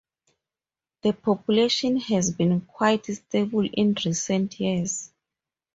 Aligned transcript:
The 1.03 1.13
population 1.13 1.97
has 1.99 2.31
been 2.31 2.61
quite 2.61 3.05
stable 3.05 3.69
in 3.71 3.95
recent 4.03 4.59
years. 4.59 5.11